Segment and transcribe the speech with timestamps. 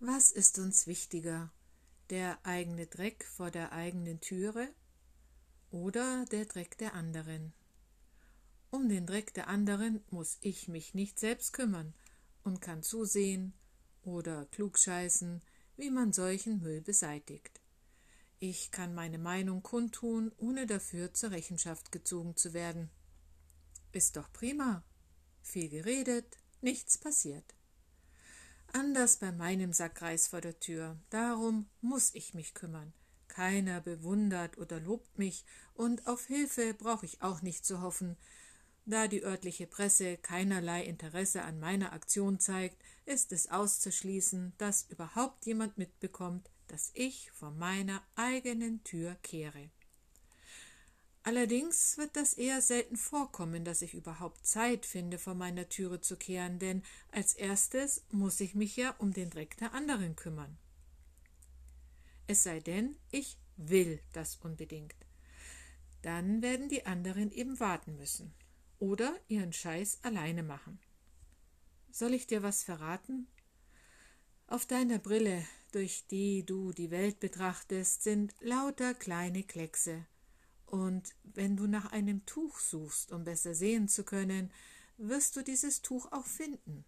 [0.00, 1.50] Was ist uns wichtiger,
[2.10, 4.68] der eigene Dreck vor der eigenen Türe
[5.70, 7.54] oder der Dreck der anderen?
[8.70, 11.94] Um den Dreck der anderen muss ich mich nicht selbst kümmern
[12.42, 13.54] und kann zusehen
[14.02, 15.40] oder klugscheißen,
[15.76, 17.60] wie man solchen Müll beseitigt.
[18.40, 22.90] Ich kann meine Meinung kundtun, ohne dafür zur Rechenschaft gezogen zu werden.
[23.92, 24.84] Ist doch prima.
[25.40, 27.54] Viel geredet, nichts passiert.
[28.76, 30.98] Anders bei meinem Sackreis vor der Tür.
[31.10, 32.92] Darum muss ich mich kümmern.
[33.28, 38.16] Keiner bewundert oder lobt mich, und auf Hilfe brauche ich auch nicht zu hoffen,
[38.84, 45.46] da die örtliche Presse keinerlei Interesse an meiner Aktion zeigt, ist es auszuschließen, dass überhaupt
[45.46, 49.70] jemand mitbekommt, dass ich vor meiner eigenen Tür kehre.
[51.26, 56.18] Allerdings wird das eher selten vorkommen, dass ich überhaupt Zeit finde, vor meiner Türe zu
[56.18, 60.58] kehren, denn als erstes muss ich mich ja um den Dreck der anderen kümmern.
[62.26, 64.94] Es sei denn, ich will das unbedingt.
[66.02, 68.34] Dann werden die anderen eben warten müssen
[68.78, 70.78] oder ihren Scheiß alleine machen.
[71.90, 73.28] Soll ich dir was verraten?
[74.46, 80.04] Auf deiner Brille, durch die du die Welt betrachtest, sind lauter kleine Kleckse.
[80.74, 84.52] Und wenn du nach einem Tuch suchst, um besser sehen zu können,
[84.96, 86.84] wirst du dieses Tuch auch finden.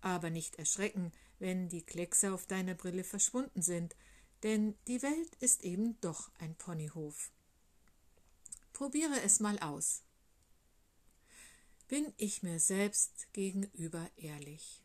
[0.00, 3.96] Aber nicht erschrecken, wenn die Kleckse auf deiner Brille verschwunden sind,
[4.44, 7.32] denn die Welt ist eben doch ein Ponyhof.
[8.72, 10.04] Probiere es mal aus
[11.88, 14.82] bin ich mir selbst gegenüber ehrlich?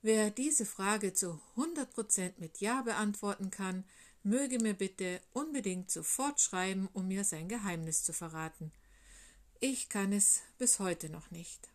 [0.00, 3.84] Wer diese Frage zu 100 Prozent mit Ja beantworten kann,
[4.26, 8.72] möge mir bitte unbedingt sofort schreiben, um mir sein Geheimnis zu verraten.
[9.60, 11.70] Ich kann es bis heute noch nicht.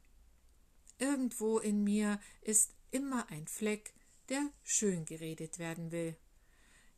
[1.00, 3.94] Irgendwo in mir ist immer ein Fleck,
[4.28, 6.18] der schön geredet werden will.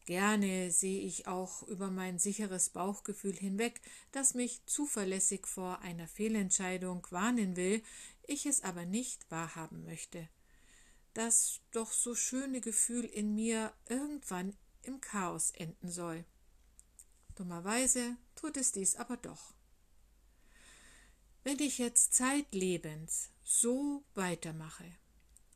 [0.06, 3.80] Gerne sehe ich auch über mein sicheres Bauchgefühl hinweg,
[4.12, 7.84] das mich zuverlässig vor einer Fehlentscheidung warnen will,
[8.26, 10.28] ich es aber nicht wahrhaben möchte.
[11.14, 16.26] Das doch so schöne Gefühl in mir irgendwann im Chaos enden soll.
[17.36, 19.54] Dummerweise tut es dies aber doch.
[21.44, 24.86] Wenn ich jetzt zeitlebens so weitermache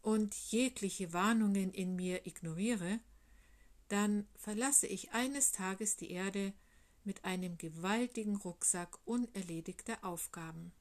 [0.02, 3.00] und jegliche Warnungen in mir ignoriere,
[3.88, 6.54] dann verlasse ich eines Tages die Erde
[7.04, 10.74] mit einem gewaltigen Rucksack unerledigter Aufgaben.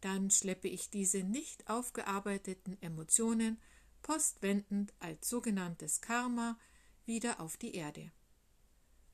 [0.00, 3.60] Dann schleppe ich diese nicht aufgearbeiteten Emotionen
[4.02, 6.58] postwendend als sogenanntes Karma
[7.06, 8.12] wieder auf die Erde.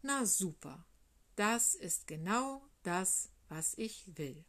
[0.03, 0.85] Na super,
[1.37, 4.45] das ist genau das, was ich will.